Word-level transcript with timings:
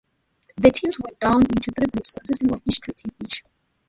The 0.57 0.71
teams 0.71 0.99
were 0.99 1.11
drawn 1.21 1.43
into 1.43 1.69
three 1.69 1.85
groups, 1.85 2.09
consisting 2.09 2.51
of 2.51 2.59
three 2.63 2.73
teams 2.95 3.13
each. 3.23 3.43